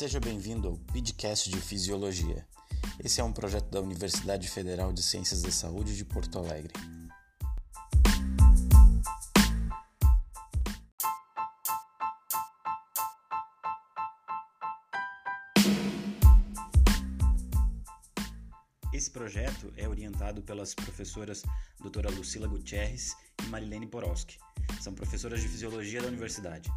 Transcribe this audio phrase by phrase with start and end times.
[0.00, 2.48] Seja bem-vindo ao podcast de Fisiologia.
[3.04, 6.72] Esse é um projeto da Universidade Federal de Ciências da Saúde de Porto Alegre.
[18.94, 21.42] Esse projeto é orientado pelas professoras
[21.78, 24.38] doutora Lucila Gutierrez e Marilene Poroski.
[24.80, 26.70] São professoras de Fisiologia da Universidade.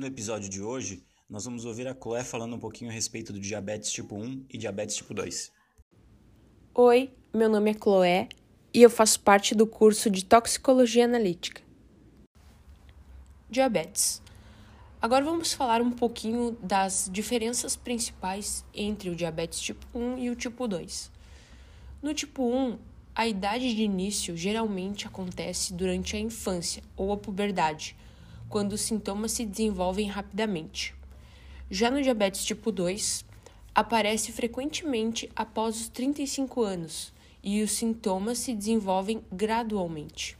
[0.00, 3.38] No episódio de hoje, nós vamos ouvir a Chloé falando um pouquinho a respeito do
[3.38, 5.52] diabetes tipo 1 e diabetes tipo 2.
[6.74, 8.26] Oi, meu nome é Chloé
[8.72, 11.60] e eu faço parte do curso de Toxicologia Analítica.
[13.50, 14.22] Diabetes.
[15.02, 20.34] Agora vamos falar um pouquinho das diferenças principais entre o diabetes tipo 1 e o
[20.34, 21.12] tipo 2.
[22.00, 22.78] No tipo 1,
[23.14, 27.94] a idade de início geralmente acontece durante a infância ou a puberdade
[28.50, 30.92] quando os sintomas se desenvolvem rapidamente.
[31.70, 33.24] Já no diabetes tipo 2,
[33.72, 40.36] aparece frequentemente após os 35 anos e os sintomas se desenvolvem gradualmente.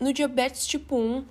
[0.00, 1.26] No diabetes tipo 1,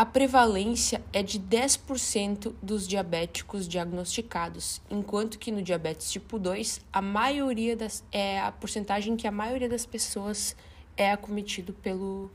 [0.00, 7.02] a prevalência é de 10% dos diabéticos diagnosticados, enquanto que no diabetes tipo 2, a
[7.02, 10.56] maioria das é a porcentagem que a maioria das pessoas
[10.96, 12.30] é acometido pelo,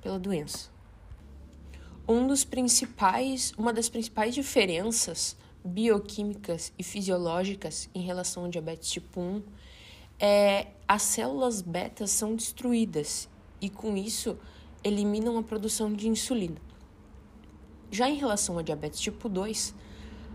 [0.00, 0.70] pela doença.
[2.08, 9.20] Um dos principais, uma das principais diferenças bioquímicas e fisiológicas em relação ao diabetes tipo
[9.20, 9.42] 1
[10.18, 13.28] é as células beta são destruídas
[13.60, 14.38] e com isso
[14.82, 16.69] eliminam a produção de insulina.
[17.90, 19.74] Já em relação ao diabetes tipo 2,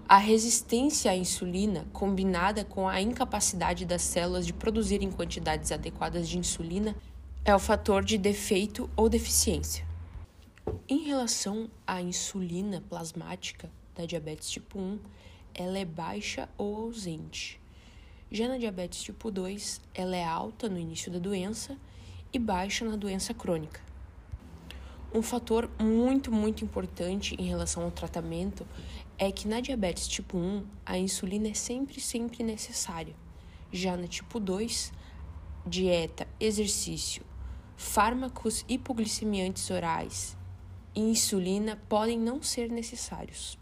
[0.08, 6.38] a resistência à insulina, combinada com a incapacidade das células de produzirem quantidades adequadas de
[6.38, 6.96] insulina,
[7.46, 9.85] é o fator de defeito ou deficiência.
[10.90, 15.00] Em relação à insulina plasmática da diabetes tipo 1,
[15.53, 17.62] ela é baixa ou ausente.
[18.29, 21.78] Já na diabetes tipo 2, ela é alta no início da doença
[22.34, 23.84] e baixa na doença crônica.
[25.16, 28.68] Um fator muito, muito importante em relação ao tratamento
[29.18, 33.16] é que na diabetes tipo 1, a insulina é sempre, sempre necessária.
[33.72, 34.92] Já na tipo 2,
[35.66, 37.24] dieta, exercício,
[37.78, 40.36] fármacos hipoglicemiantes orais
[40.94, 43.58] e insulina podem não ser necessários.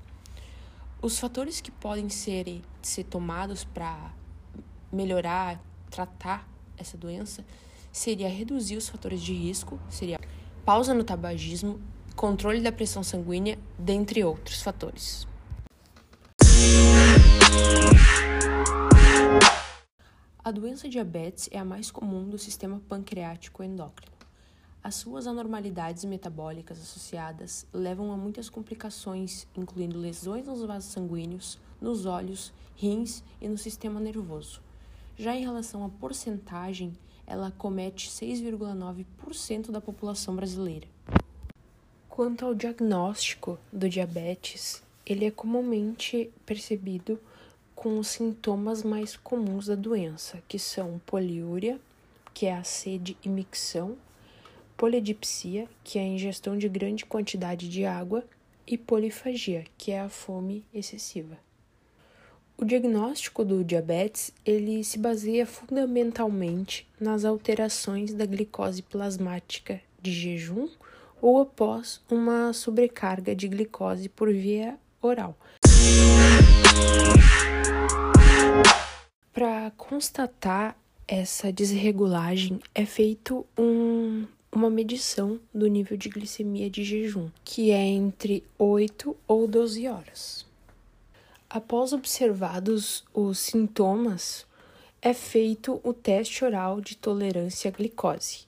[1.03, 4.11] Os fatores que podem ser, ser tomados para
[4.91, 6.49] melhorar, tratar
[6.79, 7.45] essa doença
[7.91, 10.19] seria reduzir os fatores de risco, seria
[10.65, 11.81] pausa no tabagismo,
[12.15, 15.27] controle da pressão sanguínea, dentre outros fatores.
[20.41, 24.13] A doença diabetes é a mais comum do sistema pancreático endócrino.
[24.81, 32.05] As suas anormalidades metabólicas associadas levam a muitas complicações, incluindo lesões nos vasos sanguíneos, nos
[32.05, 34.61] olhos, rins e no sistema nervoso.
[35.17, 36.93] Já em relação à porcentagem,
[37.25, 40.87] ela comete 6,9% da população brasileira.
[42.09, 47.19] Quanto ao diagnóstico do diabetes, ele é comumente percebido
[47.75, 51.79] com os sintomas mais comuns da doença, que são poliúria,
[52.33, 53.97] que é a sede e micção,
[54.77, 58.23] polidipsia, que é a ingestão de grande quantidade de água,
[58.65, 61.37] e polifagia, que é a fome excessiva.
[62.55, 70.69] O diagnóstico do diabetes ele se baseia fundamentalmente nas alterações da glicose plasmática de jejum
[71.21, 75.35] ou após uma sobrecarga de glicose por via oral.
[79.33, 80.77] Para constatar
[81.07, 87.83] essa desregulagem é feito um, uma medição do nível de glicemia de jejum, que é
[87.83, 90.52] entre 8 ou 12 horas.
[91.55, 94.43] Após observados os sintomas,
[94.99, 98.47] é feito o teste oral de tolerância à glicose,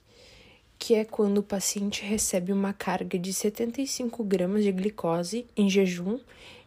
[0.76, 6.18] que é quando o paciente recebe uma carga de 75 gramas de glicose em jejum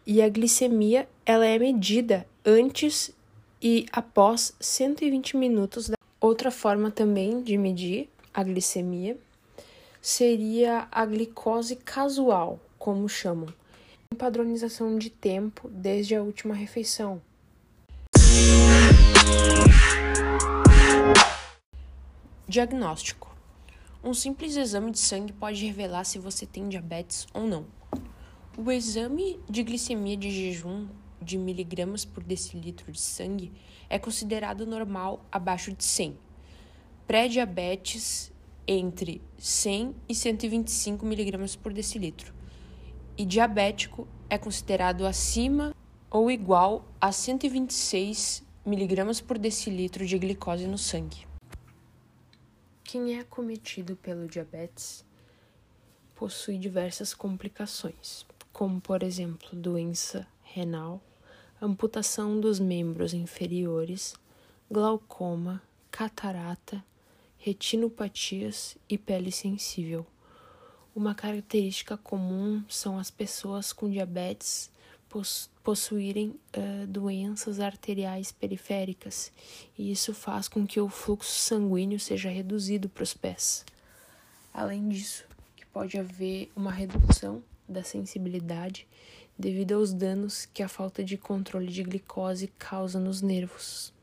[0.08, 3.14] e a glicemia ela é medida antes
[3.62, 5.92] e após 120 minutos.
[6.22, 9.18] Outra forma também de medir a glicemia
[10.02, 13.59] seria a glicose casual, como chamam
[14.20, 17.22] padronização de tempo desde a última refeição.
[22.48, 23.36] Diagnóstico:
[24.04, 27.66] Um simples exame de sangue pode revelar se você tem diabetes ou não.
[28.58, 30.88] O exame de glicemia de jejum
[31.22, 33.52] de miligramas por decilitro de sangue
[33.90, 36.18] é considerado normal abaixo de 100.
[37.08, 38.32] pré-diabetes
[38.68, 42.34] entre 100 e 125 mg por decilitro,
[43.20, 45.76] e diabético é considerado acima
[46.10, 51.28] ou igual a 126 mg por decilitro de glicose no sangue.
[52.82, 55.04] Quem é acometido pelo diabetes
[56.16, 61.02] possui diversas complicações, como por exemplo doença renal,
[61.62, 64.16] amputação dos membros inferiores,
[64.72, 65.62] glaucoma,
[65.92, 66.82] catarata,
[67.38, 70.08] retinopatias e pele sensível.
[70.96, 74.72] Uma característica comum são as pessoas com diabetes
[75.64, 79.32] possuírem uh, doenças arteriais periféricas,
[79.78, 83.66] e isso faz com que o fluxo sanguíneo seja reduzido para os pés.
[84.54, 85.26] Além disso,
[85.56, 88.88] que pode haver uma redução da sensibilidade
[89.38, 93.94] devido aos danos que a falta de controle de glicose causa nos nervos.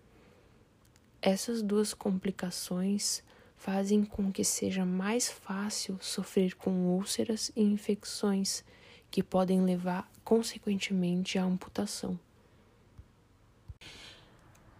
[1.21, 3.23] Essas duas complicações
[3.57, 8.65] fazem com que seja mais fácil sofrer com úlceras e infecções
[9.11, 12.19] que podem levar consequentemente à amputação.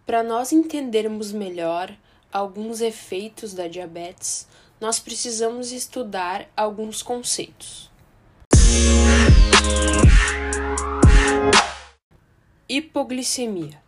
[0.05, 1.93] Para nós entendermos melhor
[2.31, 4.47] alguns efeitos da diabetes,
[4.79, 7.89] nós precisamos estudar alguns conceitos.
[12.69, 13.86] Hipoglicemia.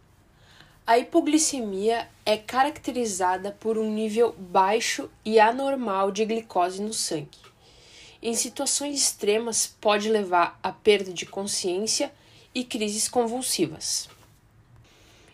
[0.89, 7.38] A hipoglicemia é caracterizada por um nível baixo e anormal de glicose no sangue.
[8.24, 12.12] Em situações extremas, pode levar à perda de consciência
[12.56, 14.09] e crises convulsivas.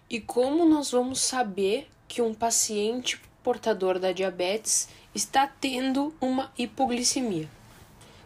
[0.10, 7.50] E como nós vamos saber que um paciente portador da diabetes está tendo uma hipoglicemia?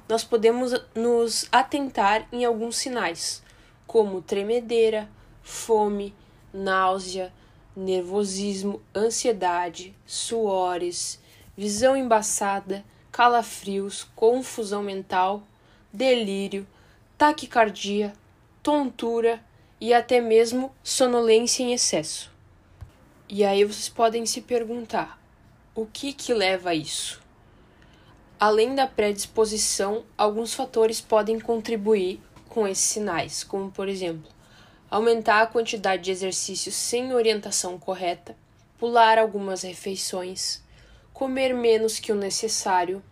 [0.08, 3.44] Nós podemos nos atentar em alguns sinais,
[3.86, 5.08] como tremedeira,
[5.44, 6.12] fome,
[6.54, 7.32] náusea,
[7.76, 11.20] nervosismo, ansiedade, suores,
[11.56, 15.44] visão embaçada, calafrios, confusão mental,
[15.92, 16.68] delírio,
[17.18, 18.14] taquicardia,
[18.64, 19.44] tontura
[19.80, 22.32] e até mesmo sonolência em excesso.
[23.28, 25.22] E aí vocês podem se perguntar:
[25.76, 27.22] o que que leva a isso?
[28.40, 34.32] Além da predisposição, alguns fatores podem contribuir com esses sinais, como por exemplo,
[34.90, 38.36] aumentar a quantidade de exercícios sem orientação correta,
[38.78, 40.64] pular algumas refeições,
[41.14, 43.04] comer menos que o necessário,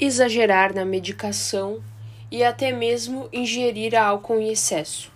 [0.00, 1.82] exagerar na medicação
[2.30, 5.12] e até mesmo ingerir álcool em excesso.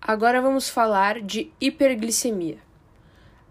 [0.00, 2.58] Agora vamos falar de hiperglicemia.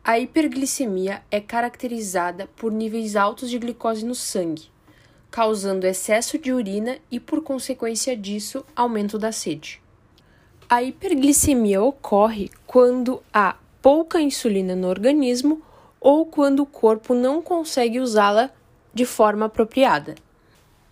[0.03, 4.69] A hiperglicemia é caracterizada por níveis altos de glicose no sangue,
[5.29, 9.81] causando excesso de urina e, por consequência disso, aumento da sede.
[10.69, 15.61] A hiperglicemia ocorre quando há pouca insulina no organismo
[15.99, 18.49] ou quando o corpo não consegue usá-la
[18.93, 20.15] de forma apropriada.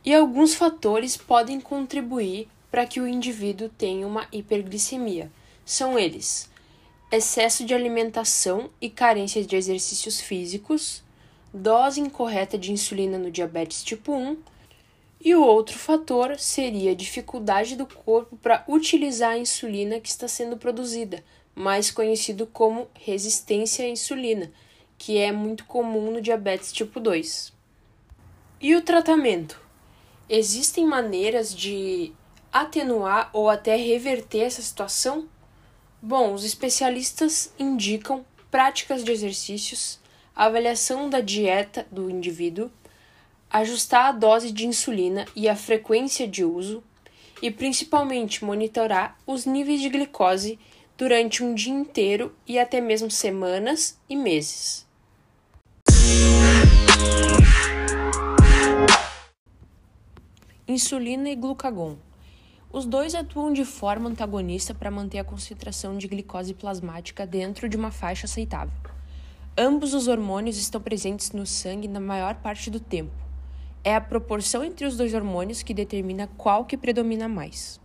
[0.03, 5.31] E alguns fatores podem contribuir para que o indivíduo tenha uma hiperglicemia.
[5.65, 6.49] São eles:
[7.11, 11.03] excesso de alimentação e carência de exercícios físicos,
[11.55, 14.37] dose incorreta de insulina no diabetes tipo 1,
[15.21, 20.27] e o outro fator seria a dificuldade do corpo para utilizar a insulina que está
[20.27, 21.23] sendo produzida,
[21.55, 24.51] mais conhecido como resistência à insulina,
[24.97, 27.53] que é muito comum no diabetes tipo 2.
[28.61, 29.59] E o tratamento?
[30.29, 32.11] Existem maneiras de
[32.51, 35.27] atenuar ou até reverter essa situação?
[36.01, 39.99] Bom, os especialistas indicam práticas de exercícios,
[40.35, 42.69] avaliação da dieta do indivíduo,
[43.49, 46.83] ajustar a dose de insulina e a frequência de uso,
[47.41, 50.59] e principalmente monitorar os níveis de glicose
[50.97, 54.85] durante um dia inteiro e até mesmo semanas e meses.
[60.67, 61.97] Insulina e glucagon.
[62.71, 67.77] Os dois atuam de forma antagonista para manter a concentração de glicose plasmática dentro de
[67.77, 68.84] uma faixa aceitável.
[69.57, 73.15] Ambos os hormônios estão presentes no sangue na maior parte do tempo.
[73.85, 77.79] É a proporção entre os dois hormônios que determina qual que predomina mais.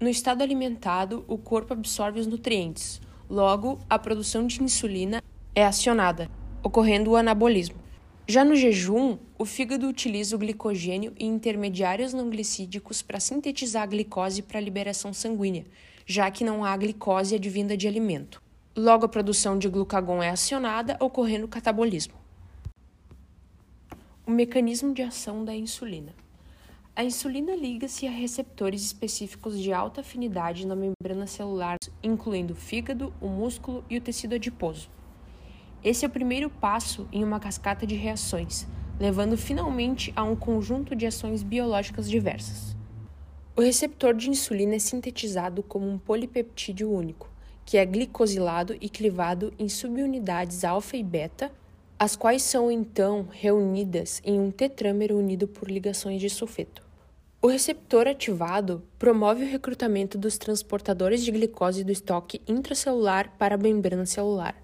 [0.00, 5.22] No estado alimentado, o corpo absorve os nutrientes, logo, a produção de insulina
[5.54, 6.28] é acionada,
[6.64, 7.76] ocorrendo o anabolismo.
[8.26, 13.86] Já no jejum, o fígado utiliza o glicogênio e intermediários não glicídicos para sintetizar a
[13.86, 15.64] glicose para a liberação sanguínea,
[16.04, 18.44] já que não há glicose advinda de alimento.
[18.78, 22.12] Logo, a produção de glucagon é acionada, ocorrendo catabolismo.
[24.26, 26.14] O mecanismo de ação da insulina.
[26.94, 33.14] A insulina liga-se a receptores específicos de alta afinidade na membrana celular, incluindo o fígado,
[33.18, 34.90] o músculo e o tecido adiposo.
[35.82, 38.66] Esse é o primeiro passo em uma cascata de reações,
[39.00, 42.76] levando finalmente a um conjunto de ações biológicas diversas.
[43.56, 47.34] O receptor de insulina é sintetizado como um polipeptídeo único,
[47.66, 51.50] que é glicosilado e clivado em subunidades alfa e beta,
[51.98, 56.86] as quais são então reunidas em um tetrâmero unido por ligações de sulfeto.
[57.42, 63.58] O receptor ativado promove o recrutamento dos transportadores de glicose do estoque intracelular para a
[63.58, 64.54] membrana celular.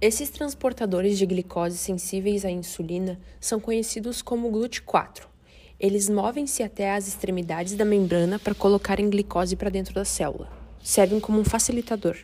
[0.00, 5.24] Esses transportadores de glicose sensíveis à insulina são conhecidos como GLUT4.
[5.78, 10.50] Eles movem-se até as extremidades da membrana para colocarem glicose para dentro da célula.
[10.82, 12.16] Servem como um facilitador.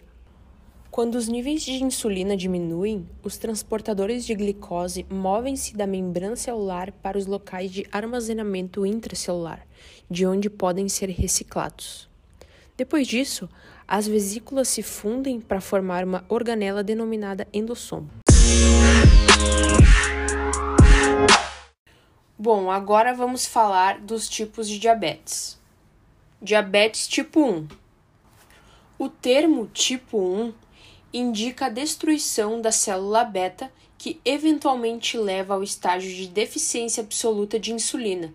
[0.97, 7.19] Quando os níveis de insulina diminuem, os transportadores de glicose movem-se da membrana celular para
[7.19, 9.67] os locais de armazenamento intracelular,
[10.11, 12.09] de onde podem ser reciclados.
[12.79, 13.47] Depois disso,
[13.87, 18.09] as vesículas se fundem para formar uma organela denominada endossomo.
[22.39, 25.61] Bom, agora vamos falar dos tipos de diabetes.
[26.41, 27.69] Diabetes tipo 1.
[28.99, 30.65] O termo tipo 1
[31.19, 37.73] indica a destruição da célula beta que eventualmente leva ao estágio de deficiência absoluta de
[37.73, 38.35] insulina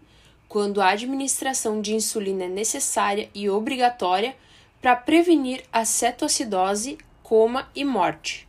[0.51, 4.35] quando a administração de insulina é necessária e obrigatória
[4.81, 8.45] para prevenir a cetoacidose, coma e morte.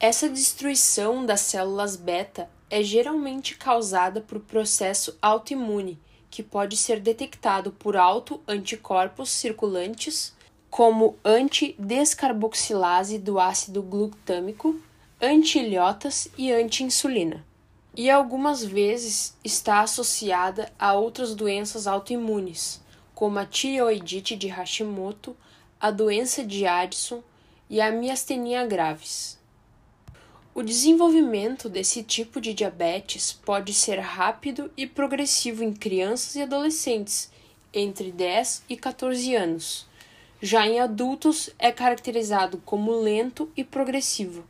[0.00, 7.70] Essa destruição das células beta é geralmente causada por processo autoimune, que pode ser detectado
[7.70, 10.34] por autoanticorpos circulantes,
[10.70, 14.80] como antidescarboxilase do ácido glutâmico,
[15.20, 17.44] anti-ilhotas e anti-insulina
[17.98, 22.80] e algumas vezes está associada a outras doenças autoimunes,
[23.12, 25.36] como a tireoidite de Hashimoto,
[25.80, 27.24] a doença de Addison
[27.68, 29.36] e a miastenia graves.
[30.54, 37.32] O desenvolvimento desse tipo de diabetes pode ser rápido e progressivo em crianças e adolescentes
[37.74, 39.87] entre 10 e 14 anos.
[40.40, 44.44] Já em adultos, é caracterizado como lento e progressivo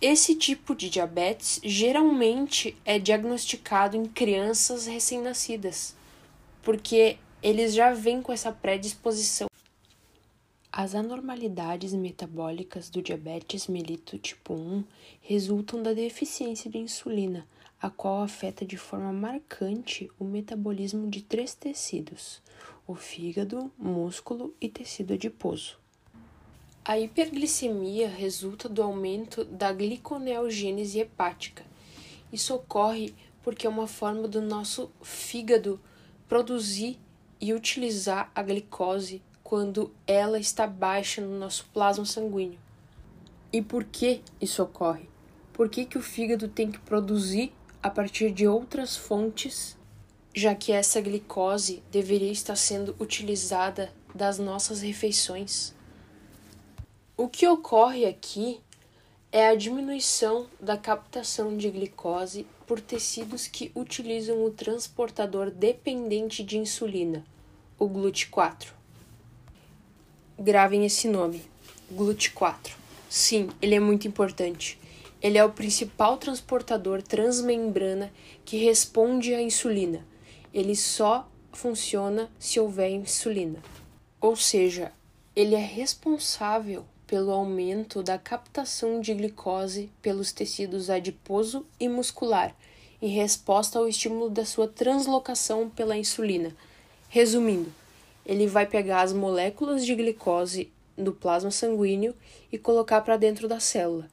[0.00, 5.96] esse tipo de diabetes geralmente é diagnosticado em crianças recém-nascidas,
[6.62, 9.48] porque eles já vêm com essa predisposição.
[10.70, 14.84] As anormalidades metabólicas do diabetes mellitus tipo 1
[15.22, 17.46] resultam da deficiência de insulina,
[17.80, 22.42] a qual afeta de forma marcante o metabolismo de três tecidos:
[22.86, 25.78] o fígado, músculo e tecido adiposo.
[26.84, 31.64] A hiperglicemia resulta do aumento da gliconeogênese hepática.
[32.32, 35.80] Isso ocorre porque é uma forma do nosso fígado
[36.28, 36.98] produzir
[37.40, 42.58] e utilizar a glicose quando ela está baixa no nosso plasma sanguíneo.
[43.52, 45.08] E por que isso ocorre?
[45.52, 47.52] Por que, que o fígado tem que produzir
[47.86, 49.76] a partir de outras fontes,
[50.34, 55.72] já que essa glicose deveria estar sendo utilizada das nossas refeições?
[57.16, 58.60] O que ocorre aqui
[59.30, 66.58] é a diminuição da captação de glicose por tecidos que utilizam o transportador dependente de
[66.58, 67.24] insulina,
[67.78, 68.66] o GLUT4.
[70.36, 71.44] Gravem esse nome,
[71.94, 72.72] GLUT4.
[73.08, 74.76] Sim, ele é muito importante.
[75.22, 78.12] Ele é o principal transportador transmembrana
[78.44, 80.06] que responde à insulina.
[80.52, 83.62] Ele só funciona se houver insulina.
[84.20, 84.92] Ou seja,
[85.34, 92.54] ele é responsável pelo aumento da captação de glicose pelos tecidos adiposo e muscular,
[93.00, 96.54] em resposta ao estímulo da sua translocação pela insulina.
[97.08, 97.72] Resumindo,
[98.24, 102.14] ele vai pegar as moléculas de glicose do plasma sanguíneo
[102.50, 104.08] e colocar para dentro da célula,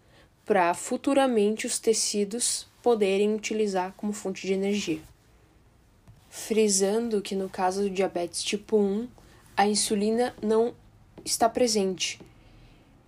[0.45, 5.01] para futuramente os tecidos poderem utilizar como fonte de energia.
[6.29, 9.07] Frisando que no caso do diabetes tipo 1,
[9.55, 10.73] a insulina não
[11.23, 12.19] está presente,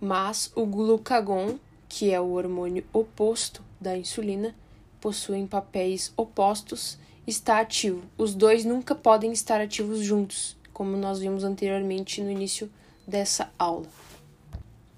[0.00, 4.54] mas o glucagon, que é o hormônio oposto da insulina,
[5.00, 8.02] possuem papéis opostos, está ativo.
[8.16, 12.70] Os dois nunca podem estar ativos juntos, como nós vimos anteriormente no início
[13.06, 13.86] dessa aula.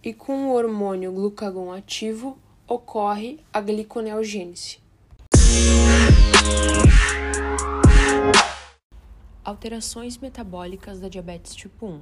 [0.00, 2.38] E com o hormônio glucagon ativo
[2.68, 4.78] ocorre a gliconeogênese.
[9.44, 12.00] Alterações metabólicas da diabetes tipo 1.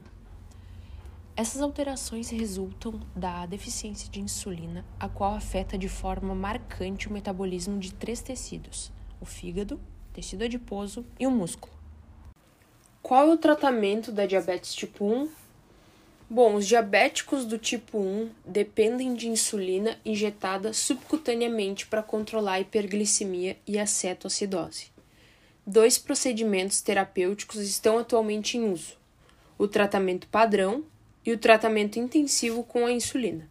[1.34, 7.78] Essas alterações resultam da deficiência de insulina, a qual afeta de forma marcante o metabolismo
[7.78, 9.80] de três tecidos: o fígado,
[10.12, 11.72] tecido adiposo e o músculo.
[13.00, 15.45] Qual é o tratamento da diabetes tipo 1?
[16.28, 23.56] Bom, os diabéticos do tipo 1 dependem de insulina injetada subcutaneamente para controlar a hiperglicemia
[23.64, 24.88] e a cetoacidose.
[25.64, 28.96] Dois procedimentos terapêuticos estão atualmente em uso:
[29.56, 30.84] o tratamento padrão
[31.24, 33.48] e o tratamento intensivo com a insulina.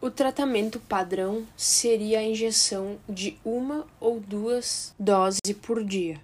[0.00, 6.18] O tratamento padrão seria a injeção de uma ou duas doses por dia.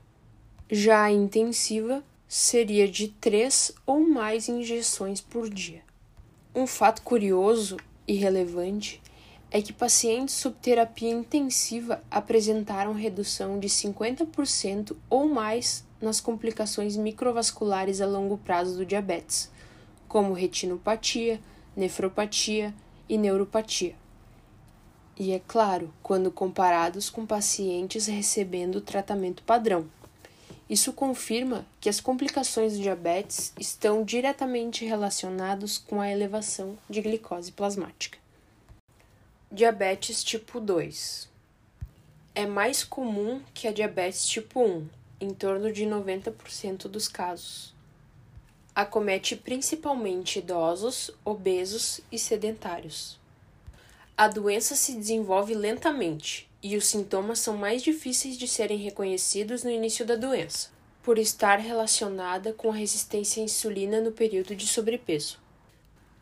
[0.70, 5.82] Já a intensiva seria de três ou mais injeções por dia.
[6.54, 9.00] Um fato curioso e relevante
[9.50, 18.02] é que pacientes sob terapia intensiva apresentaram redução de 50% ou mais nas complicações microvasculares
[18.02, 19.50] a longo prazo do diabetes,
[20.06, 21.40] como retinopatia,
[21.74, 22.74] nefropatia
[23.08, 23.96] e neuropatia.
[25.18, 29.86] E é claro, quando comparados com pacientes recebendo tratamento padrão.
[30.68, 37.50] Isso confirma que as complicações do diabetes estão diretamente relacionadas com a elevação de glicose
[37.52, 38.18] plasmática.
[39.50, 41.28] Diabetes tipo 2
[42.34, 44.88] é mais comum que a diabetes tipo 1,
[45.20, 47.74] em torno de 90% dos casos.
[48.74, 53.18] Acomete principalmente idosos, obesos e sedentários.
[54.16, 59.70] A doença se desenvolve lentamente e os sintomas são mais difíceis de serem reconhecidos no
[59.70, 60.70] início da doença,
[61.02, 65.38] por estar relacionada com a resistência à insulina no período de sobrepeso.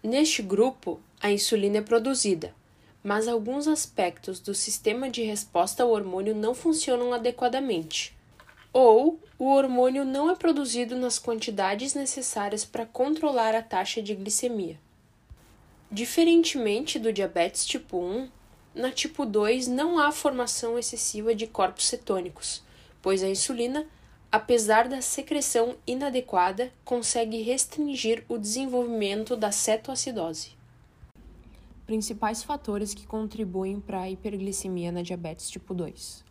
[0.03, 2.55] Neste grupo, a insulina é produzida,
[3.03, 8.15] mas alguns aspectos do sistema de resposta ao hormônio não funcionam adequadamente,
[8.73, 14.79] ou o hormônio não é produzido nas quantidades necessárias para controlar a taxa de glicemia.
[15.91, 18.29] Diferentemente do diabetes tipo 1,
[18.77, 22.63] na tipo 2 não há formação excessiva de corpos cetônicos,
[23.01, 23.87] pois a insulina,
[24.31, 30.51] apesar da secreção inadequada, consegue restringir o desenvolvimento da cetoacidose.
[31.87, 36.23] Principais fatores que contribuem para a hiperglicemia na diabetes tipo 2: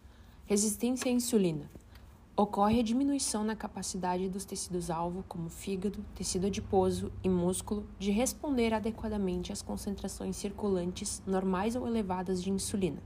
[0.46, 1.68] resistência à insulina
[2.38, 8.74] Ocorre a diminuição na capacidade dos tecidos-alvo, como fígado, tecido adiposo e músculo, de responder
[8.74, 13.02] adequadamente às concentrações circulantes normais ou elevadas de insulina.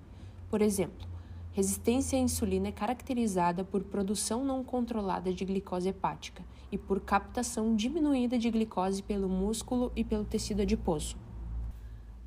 [0.49, 1.07] Por exemplo,
[1.51, 7.75] resistência à insulina é caracterizada por produção não controlada de glicose hepática e por captação
[7.75, 11.15] diminuída de glicose pelo músculo e pelo tecido adiposo.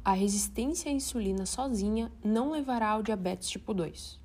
[0.04, 4.21] A resistência à insulina sozinha não levará ao diabetes tipo 2.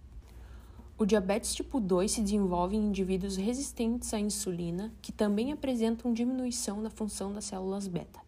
[1.00, 6.82] O diabetes tipo 2 se desenvolve em indivíduos resistentes à insulina que também apresentam diminuição
[6.82, 8.20] na função das células beta.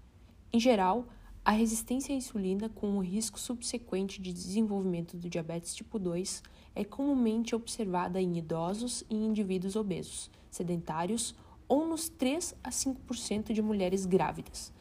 [0.54, 1.08] Em geral,
[1.44, 6.44] a resistência à insulina com o risco subsequente de desenvolvimento do diabetes tipo 2
[6.76, 11.34] é comumente observada em idosos e indivíduos obesos, sedentários
[11.68, 14.72] ou nos 3 a 5% de mulheres grávidas.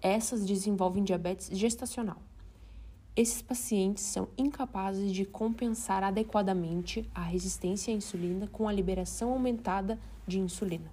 [0.00, 2.22] Essas desenvolvem diabetes gestacional.
[3.14, 9.98] Esses pacientes são incapazes de compensar adequadamente a resistência à insulina com a liberação aumentada
[10.26, 10.90] de insulina.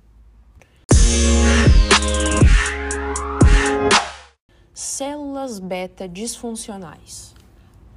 [4.73, 7.33] Células beta disfuncionais.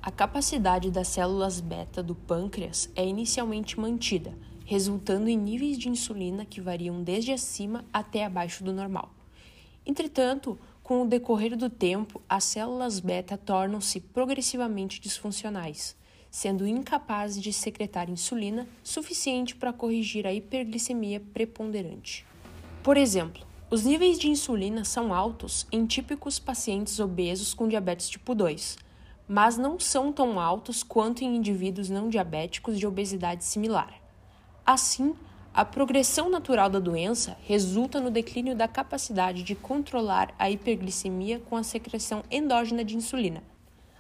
[0.01, 6.45] A capacidade das células beta do pâncreas é inicialmente mantida, resultando em níveis de insulina
[6.45, 9.11] que variam desde acima até abaixo do normal.
[9.85, 15.97] Entretanto, com o decorrer do tempo, as células beta tornam-se progressivamente disfuncionais,
[16.31, 22.27] sendo incapazes de secretar insulina suficiente para corrigir a hiperglicemia preponderante.
[22.83, 28.35] Por exemplo, os níveis de insulina são altos em típicos pacientes obesos com diabetes tipo
[28.35, 28.77] 2,
[29.29, 33.95] mas não são tão altos quanto em indivíduos não diabéticos de obesidade similar.
[34.66, 35.14] Assim,
[35.55, 41.57] a progressão natural da doença resulta no declínio da capacidade de controlar a hiperglicemia com
[41.57, 43.43] a secreção endógena de insulina.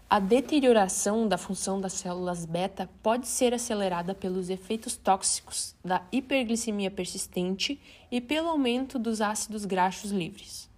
[0.08, 6.90] A deterioração da função das células beta pode ser acelerada pelos efeitos tóxicos da hiperglicemia
[6.90, 7.78] persistente
[8.10, 10.70] e pelo aumento dos ácidos graxos livres.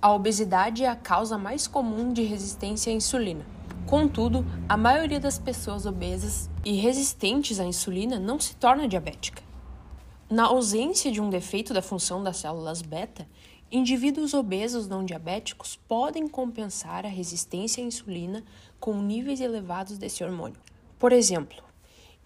[0.00, 3.44] A obesidade é a causa mais comum de resistência à insulina.
[3.86, 9.42] Contudo, a maioria das pessoas obesas e resistentes à insulina não se torna diabética.
[10.34, 13.24] Na ausência de um defeito da função das células beta,
[13.70, 18.42] indivíduos obesos não diabéticos podem compensar a resistência à insulina
[18.80, 20.58] com níveis elevados desse hormônio.
[20.98, 21.62] Por exemplo,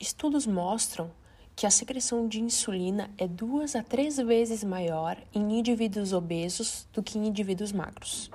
[0.00, 1.10] estudos mostram
[1.54, 7.02] que a secreção de insulina é duas a três vezes maior em indivíduos obesos do
[7.02, 8.30] que em indivíduos magros.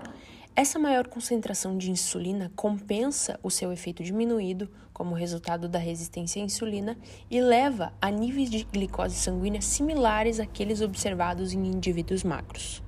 [0.55, 6.45] Essa maior concentração de insulina compensa o seu efeito diminuído como resultado da resistência à
[6.45, 6.95] insulina
[7.29, 12.83] e leva a níveis de glicose sanguínea similares àqueles observados em indivíduos magros.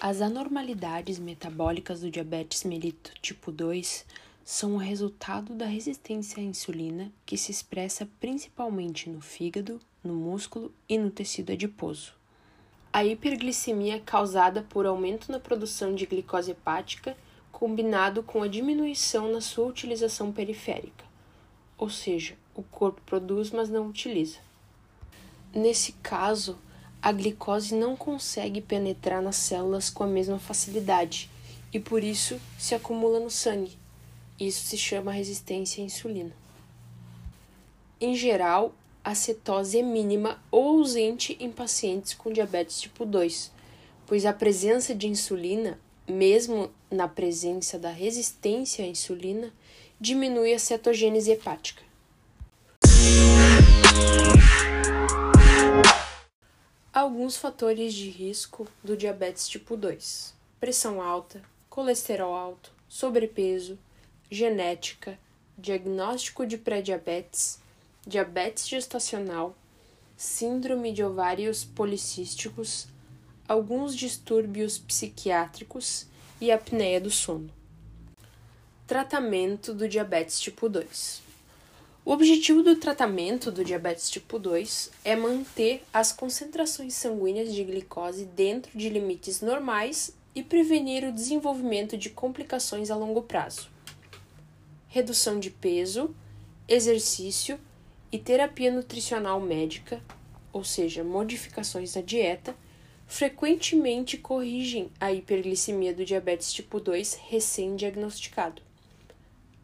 [0.00, 4.06] As anormalidades metabólicas do diabetes mellitus tipo 2
[4.42, 10.72] são o resultado da resistência à insulina, que se expressa principalmente no fígado, no músculo
[10.88, 12.19] e no tecido adiposo.
[12.92, 17.16] A hiperglicemia causada por aumento na produção de glicose hepática,
[17.52, 21.04] combinado com a diminuição na sua utilização periférica,
[21.78, 24.38] ou seja, o corpo produz, mas não utiliza.
[25.54, 26.58] Nesse caso,
[27.00, 31.30] a glicose não consegue penetrar nas células com a mesma facilidade
[31.72, 33.78] e por isso se acumula no sangue.
[34.38, 36.32] Isso se chama resistência à insulina.
[38.00, 43.50] Em geral, a cetose é mínima ou ausente em pacientes com diabetes tipo 2,
[44.06, 49.52] pois a presença de insulina, mesmo na presença da resistência à insulina,
[49.98, 51.82] diminui a cetogênese hepática.
[56.92, 63.78] Alguns fatores de risco do diabetes tipo 2: pressão alta, colesterol alto, sobrepeso,
[64.30, 65.18] genética,
[65.56, 67.60] diagnóstico de pré-diabetes
[68.10, 69.56] diabetes gestacional,
[70.16, 72.88] síndrome de ovários policísticos,
[73.46, 76.06] alguns distúrbios psiquiátricos
[76.40, 77.48] e apneia do sono.
[78.84, 81.22] Tratamento do diabetes tipo 2.
[82.04, 88.24] O objetivo do tratamento do diabetes tipo 2 é manter as concentrações sanguíneas de glicose
[88.24, 93.68] dentro de limites normais e prevenir o desenvolvimento de complicações a longo prazo.
[94.88, 96.12] Redução de peso,
[96.66, 97.60] exercício
[98.12, 100.02] e terapia nutricional médica,
[100.52, 102.56] ou seja, modificações na dieta,
[103.06, 108.62] frequentemente corrigem a hiperglicemia do diabetes tipo 2 recém-diagnosticado.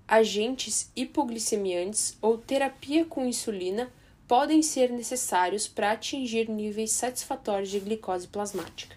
[0.06, 3.90] Agentes hipoglicemiantes ou terapia com insulina
[4.28, 8.96] podem ser necessários para atingir níveis satisfatórios de glicose plasmática.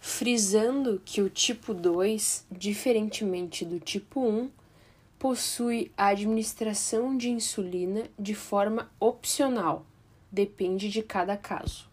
[0.00, 4.50] Frisando que o tipo 2, diferentemente do tipo 1,
[5.18, 9.84] possui a administração de insulina de forma opcional,
[10.30, 11.88] depende de cada caso.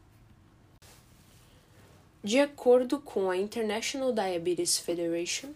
[2.24, 5.50] De acordo com a International Diabetes Federation,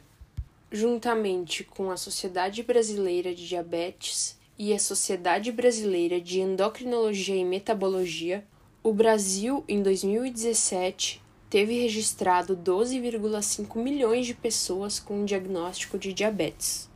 [0.72, 8.46] juntamente com a Sociedade Brasileira de Diabetes e a Sociedade Brasileira de Endocrinologia e Metabologia,
[8.84, 16.89] o Brasil, em 2017, teve registrado 12,5 milhões de pessoas com diagnóstico de diabetes.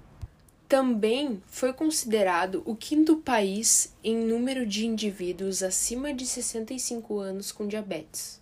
[0.73, 7.67] Também foi considerado o quinto país em número de indivíduos acima de 65 anos com
[7.67, 8.41] diabetes.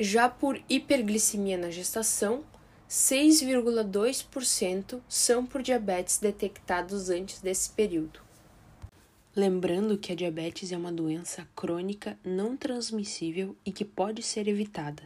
[0.00, 2.42] Já por hiperglicemia na gestação,
[2.88, 8.20] 6,2% são por diabetes detectados antes desse período.
[9.36, 15.02] Lembrando que a diabetes é uma doença crônica não transmissível e que pode ser evitada.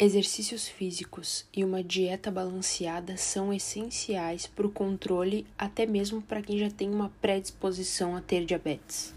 [0.00, 6.56] Exercícios físicos e uma dieta balanceada são essenciais para o controle, até mesmo para quem
[6.56, 9.12] já tem uma predisposição a ter diabetes.